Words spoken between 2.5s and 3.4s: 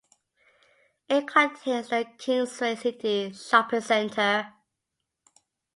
City